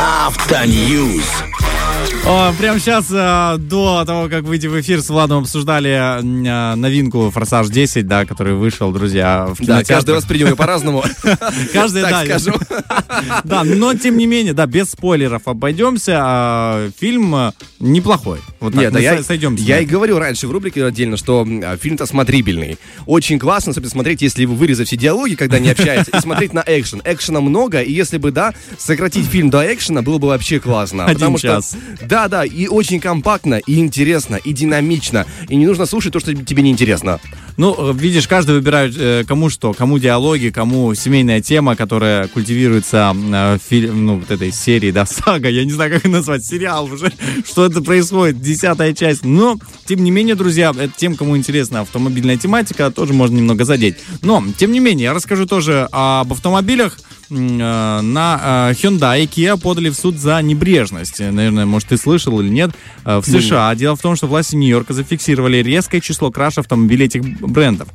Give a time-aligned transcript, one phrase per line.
[0.00, 1.22] Автоньюз.
[2.24, 7.30] О, прямо сейчас, э, до того, как выйти в эфир, с Владом обсуждали э, новинку
[7.30, 11.04] «Форсаж 10», да, который вышел, друзья, в Да, каждый воспринял ее по-разному.
[11.72, 12.58] Каждый, так да, скажу.
[13.44, 16.18] Да, но тем не менее, да, без спойлеров обойдемся.
[16.20, 18.38] а, Фильм э, неплохой.
[18.62, 19.64] Вот так, Нет, да мы я, со- сойдемся.
[19.64, 22.78] я и говорил раньше в рубрике отдельно, что а, фильм-то смотрибельный.
[23.06, 26.62] Очень классно, особенно смотреть, если вы вырезать все диалоги, когда не общаетесь, и смотреть на
[26.66, 27.02] экшен.
[27.04, 31.04] Экшена много, и если бы, да, сократить фильм до экшена, было бы вообще классно.
[31.04, 31.76] Один Потому что- час.
[32.02, 35.26] Да, да, и очень компактно, и интересно, и динамично.
[35.48, 37.18] И не нужно слушать то, что тебе неинтересно.
[37.56, 43.58] Ну, видишь, каждый выбирает э, кому что, кому диалоги, кому семейная тема, которая культивируется э,
[43.58, 46.86] в фильм, ну, вот этой серии, да, сага, я не знаю, как ее назвать, сериал
[46.86, 47.12] уже,
[47.46, 49.24] что это происходит, десятая часть.
[49.24, 53.96] Но, тем не менее, друзья, это тем, кому интересна автомобильная тематика, тоже можно немного задеть.
[54.22, 56.98] Но, тем не менее, я расскажу тоже об автомобилях,
[57.36, 61.20] на э, Hyundai и Kia подали в суд за небрежность.
[61.20, 62.70] Э, Наверное, может, ты слышал или нет.
[63.04, 63.74] Э, В США.
[63.74, 67.88] Дело в том, что власти Нью-Йорка зафиксировали резкое число краш автомобилей этих брендов.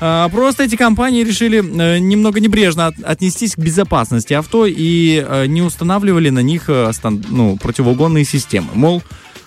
[0.00, 5.46] Э, Просто эти компании решили э, немного небрежно от- отнестись к безопасности авто и э,
[5.46, 6.90] не устанавливали на них э,
[7.30, 8.68] ну, противоугонные системы.
[8.74, 9.02] Мол,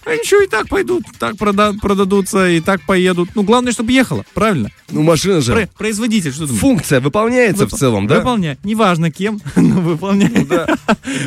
[0.09, 3.29] а ничего, и так пойдут, так прода- продадутся, и так поедут.
[3.35, 4.69] Ну, главное, чтобы ехало, правильно?
[4.89, 5.53] Ну, машина же.
[5.53, 6.59] Про- производитель, что думаешь?
[6.61, 8.17] Функция выполняется в Выпол- целом, да?
[8.19, 8.63] Выполняет.
[8.63, 10.47] Неважно кем, но выполняет.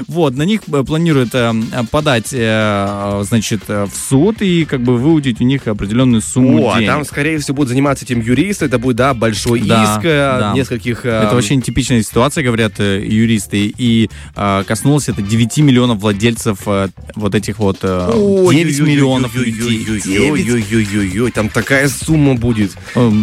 [0.08, 1.52] Вот, на них э, планируют э,
[1.90, 6.72] подать, э, значит, э, в суд и как бы выудить у них определенную сумму О,
[6.72, 6.90] а денег.
[6.92, 8.66] там, скорее всего, будут заниматься этим юристы.
[8.66, 10.52] Это будет, да, большой Да, иск э, да.
[10.54, 11.04] нескольких...
[11.06, 16.88] э, Это очень типичная ситуация, говорят юристы, и э, коснулось это 9 миллионов владельцев э,
[17.14, 19.84] вот этих вот э, 9 миллионов людей.
[19.84, 21.34] 9.
[21.34, 22.72] Там такая сумма будет.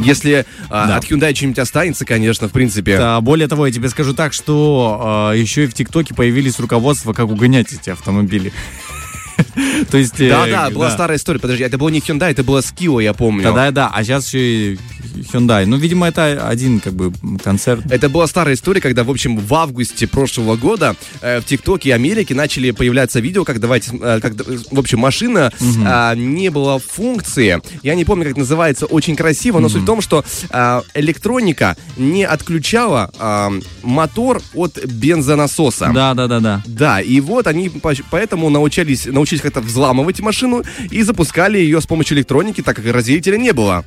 [0.04, 0.98] Если да.
[0.98, 2.98] от Hyundai что-нибудь останется, конечно, в принципе.
[2.98, 7.30] Да, более того, я тебе скажу так, что еще и в ТикТоке появились руководства, как
[7.30, 8.52] угонять эти автомобили.
[9.92, 10.20] То есть...
[10.20, 11.40] э, Да, да, была старая история.
[11.40, 13.44] Подожди, это было не Hyundai, это было Skio, я помню.
[13.54, 14.80] Да, да, а сейчас еще и
[15.34, 15.66] Hyundai.
[15.66, 17.12] Ну, видимо, это один как бы
[17.44, 17.82] концерт.
[17.92, 22.34] Это была старая история, когда, в общем, в августе прошлого года э, в ТикТоке Америки
[22.34, 25.52] начали появляться видео, как давайте, э, как, в общем, машина
[25.86, 27.62] а, не было функции.
[27.84, 32.24] Я не помню, как называется, очень красиво, но суть в том, что а, электроника не
[32.26, 33.52] отключала а,
[33.84, 35.92] мотор от бензонасоса.
[35.94, 36.62] Да, да, да, да.
[36.66, 41.86] Да, и вот они по- поэтому научились, научились как-то взламывать машину и запускали ее с
[41.86, 43.84] помощью электроники, так как разделителя не было.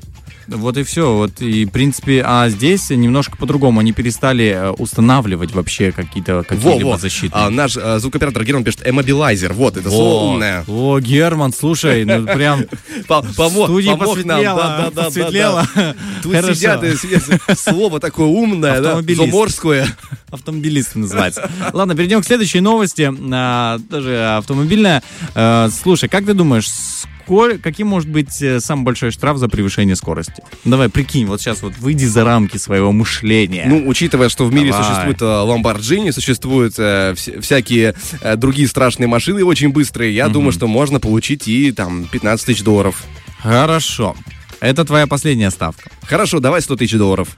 [0.48, 1.14] Вот и все.
[1.14, 3.78] Вот и, в принципе, а здесь немножко по-другому.
[3.80, 6.98] Они перестали э, устанавливать вообще какие-то какие-либо Во-во.
[6.98, 7.32] защиты.
[7.36, 9.52] А, наш а, звукоператор Герман пишет «эмобилайзер».
[9.52, 10.64] Вот, это слово умное.
[10.66, 12.64] О, Герман, слушай, ну прям
[13.06, 14.38] По- помо- студия помог нам.
[14.38, 15.68] посветлела, Да, да, да, да, посветлела.
[15.76, 15.94] да.
[16.22, 19.86] Тут сидят, сидят, слово такое умное, да, заморское.
[20.30, 21.50] Автомобилисты называется.
[21.72, 23.10] Ладно, перейдем к следующей новости.
[23.32, 25.02] А, тоже автомобильная.
[25.34, 29.96] А, слушай, как ты думаешь, сколь- каким может быть э, самый большой штраф за превышение
[29.96, 30.42] скорости?
[30.64, 33.64] Давай, прикинь, вот сейчас вот выйди за рамки своего мышления.
[33.68, 34.86] Ну, учитывая, что в мире Давай.
[34.86, 40.66] существует Ламборджини, существуют э, вс- всякие э, другие страшные машины очень быстрые, я думаю, что
[40.68, 43.02] можно получить и там 15 тысяч долларов.
[43.40, 44.14] Хорошо.
[44.60, 45.90] Это твоя последняя ставка.
[46.02, 47.28] Хорошо, давай 100 тысяч долларов.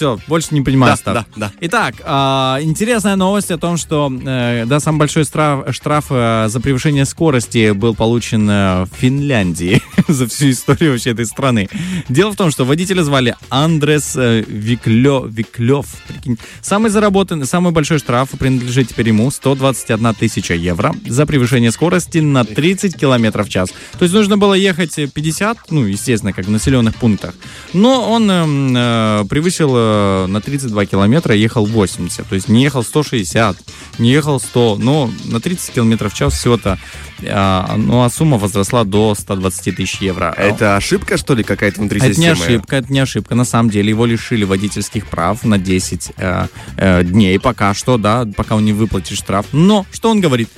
[0.00, 1.28] Все, больше не понимаю Да, ставки.
[1.36, 1.52] да, да.
[1.60, 6.58] Итак, а, интересная новость о том, что э, да, самый большой штраф, штраф э, за
[6.60, 11.68] превышение скорости был получен э, в Финляндии за всю историю вообще этой страны.
[12.08, 15.84] Дело в том, что водителя звали Андрес э, Виклё, Виклев.
[16.08, 16.38] Прикинь.
[16.62, 22.46] Самый заработанный, самый большой штраф принадлежит теперь ему 121 тысяча евро за превышение скорости на
[22.46, 23.68] 30 километров в час.
[23.98, 27.34] То есть нужно было ехать 50, ну, естественно, как в населенных пунктах.
[27.74, 32.26] Но он эм, э, превысил э, на 32 километра, ехал 80.
[32.26, 33.56] То есть не ехал 160,
[33.98, 36.78] не ехал 100, но на 30 километров в час всего-то.
[37.20, 40.34] э, ну, а сумма возросла до 120 тысяч евро.
[40.36, 42.44] Это ошибка, что ли, какая-то внутри Это не системы?
[42.44, 43.34] ошибка, это не ошибка.
[43.34, 46.46] На самом деле его лишили водительских прав на 10 э,
[46.76, 49.46] э, дней пока что, да, пока он не выплатит штраф.
[49.52, 50.48] Но что он говорит?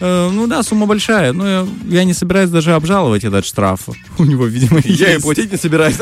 [0.00, 3.80] Э, ну да, сумма большая, но я, я не собираюсь даже обжаловать этот штраф.
[4.18, 5.96] У него, видимо, Я и платить не собираюсь.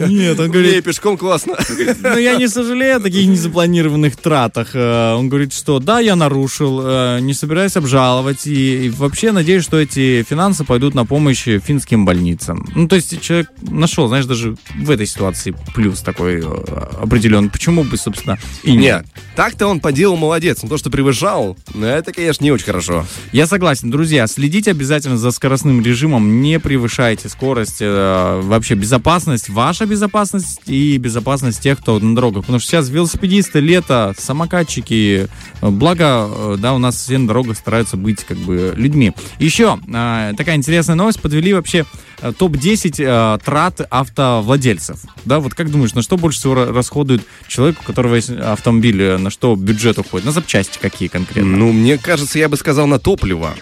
[0.00, 1.56] Нет, он говорит, пешком классно.
[2.02, 4.70] ну я не сожалею о таких незапланированных тратах.
[4.74, 9.78] Э, Он говорит, что да, я нарушил, э, не собираюсь обжаловать, и, вообще надеюсь, что
[9.78, 12.66] эти финансы пойдут на помощь финским больницам.
[12.74, 16.42] Ну, то есть человек нашел, знаешь, даже в этой ситуации плюс такой
[17.00, 17.50] определенный.
[17.50, 18.84] Почему бы, собственно, и нет.
[18.84, 19.06] Нет,
[19.36, 23.06] Так-то он по делу молодец, но то, что превышал, ну, это, конечно, не очень хорошо.
[23.32, 29.86] Я согласен, друзья, следите обязательно за скоростным режимом, не превышайте скорость, э, вообще безопасность, ваша
[29.86, 32.42] безопасность и безопасность тех, кто на дорогах.
[32.42, 35.28] Потому что сейчас велосипедисты, лето, самокатчики,
[35.60, 39.12] э, благо, э, да, у нас все на дорогах стараются быть как бы людьми.
[39.38, 41.84] Еще э, такая интересная новость, подвели вообще
[42.20, 45.00] э, топ-10 э, трат автовладельцев.
[45.24, 49.00] Да, вот как думаешь, на что больше всего ра- расходует человек, у которого есть автомобиль,
[49.02, 50.26] э, на что бюджет уходит?
[50.26, 51.56] На запчасти какие конкретно?
[51.56, 53.54] Ну, мне кажется, я бы сказал на топливо.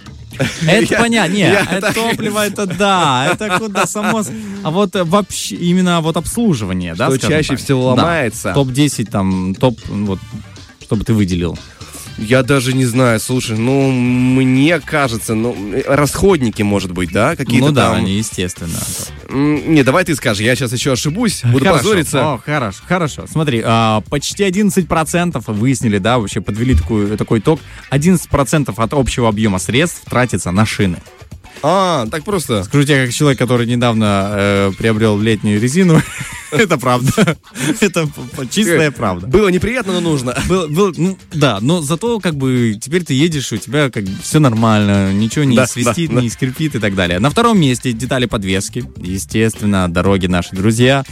[0.67, 4.23] Это понятно, не, я это так- топливо, это да, это куда само...
[4.65, 7.59] А вот вообще, именно вот обслуживание, да, Что чаще так?
[7.59, 8.03] всего Да.
[8.03, 8.53] ломается.
[8.55, 10.19] Топ-10 там, топ, вот,
[10.83, 11.59] чтобы ты выделил.
[12.19, 15.55] Я даже не знаю, слушай, ну, мне кажется, ну,
[15.87, 17.97] расходники, может быть, да, какие-то ну да, там.
[17.97, 18.79] они, естественно.
[19.33, 21.83] Не, давай ты скажи, я сейчас еще ошибусь, буду Хорошо.
[21.83, 22.33] позориться.
[22.35, 23.25] О, хорошо, хорошо.
[23.27, 27.61] Смотри, а, почти 11% выяснили, да, вообще подвели такую, такой итог.
[27.91, 30.99] 11% от общего объема средств тратится на шины.
[31.63, 32.65] А, так просто.
[32.65, 36.01] Скажу тебе, как человек, который недавно э, приобрел летнюю резину,
[36.51, 37.37] это правда.
[37.81, 38.09] Это
[38.51, 39.27] чистая правда.
[39.27, 40.37] Было неприятно, но нужно.
[40.49, 44.13] Был, был, ну, да, но зато как бы теперь ты едешь, у тебя как бы
[44.23, 46.23] все нормально, ничего не Да, свистит, да, да.
[46.23, 47.19] не скрипит и так далее.
[47.19, 51.05] На втором месте детали подвески, естественно, дороги наши друзья.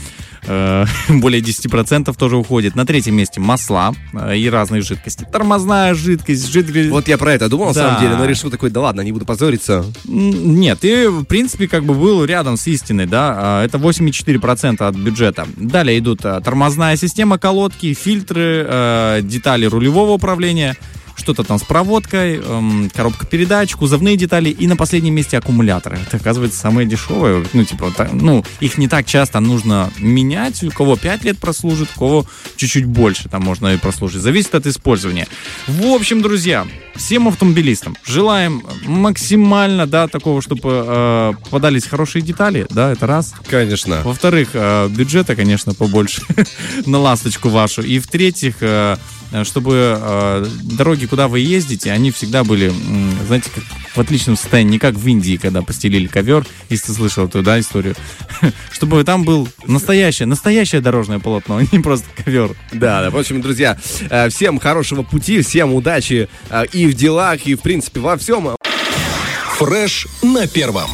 [0.44, 2.75] Э, более 10% тоже уходит.
[2.75, 5.26] На третьем месте масла э, и разные жидкости.
[5.31, 6.90] Тормозная жидкость, жидкость.
[6.90, 7.88] Вот я про это думал, на Да.
[7.88, 9.84] самом деле, но решил такой, да ладно, не буду позориться.
[10.04, 14.96] Нет, ты, в принципе, как бы был рядом с истиной, да, А, это 8,4% от
[14.96, 15.46] бюджета.
[15.56, 20.76] Далее идут а, тормозная система, колодки, фильтры, э, детали рулевого управления,
[21.16, 25.98] что-то там с проводкой, эм, коробка передач, кузовные детали и на последнем месте аккумуляторы.
[25.98, 27.44] Это, оказывается, самое дешевое.
[27.52, 30.62] Ну, типа, так, ну, их не так часто нужно менять.
[30.62, 32.26] У кого 5 лет прослужит, у кого
[32.56, 34.22] чуть-чуть больше там можно и прослужить.
[34.22, 35.26] Зависит от использования.
[35.66, 42.92] В общем, друзья, всем автомобилистам желаем максимально, да, такого, чтобы э, попадались хорошие детали, да,
[42.92, 43.34] это раз.
[43.48, 44.02] Конечно.
[44.04, 46.22] Во-вторых, э, бюджета, конечно, побольше
[46.86, 47.82] на ласточку вашу.
[47.82, 48.96] И в-третьих, э,
[49.44, 52.73] чтобы э, дороги, куда вы ездите, они всегда были,
[53.27, 57.27] знаете, как в отличном состоянии, не как в Индии, когда постелили ковер, если ты слышал
[57.27, 57.94] эту, да, историю.
[58.71, 62.55] Чтобы там был настоящее, настоящее дорожное полотно, а не просто ковер.
[62.73, 63.79] Да, да, в общем, друзья,
[64.09, 68.56] э, всем хорошего пути, всем удачи э, и в делах, и, в принципе, во всем.
[69.59, 70.91] Фреш на первом.